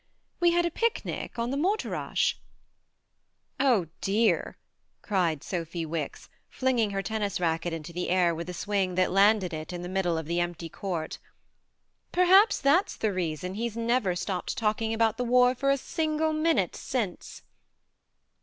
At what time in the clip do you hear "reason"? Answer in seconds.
13.13-13.53